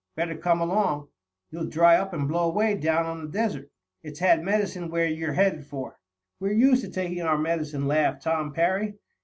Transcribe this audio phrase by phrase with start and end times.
[0.15, 1.09] Better come along.
[1.51, 3.69] You'll dry up and blow away down on the desert.
[4.01, 5.99] It's had medicine where you're headed for."
[6.39, 8.95] "We're used to taking our medicine," laughed Tom Parry.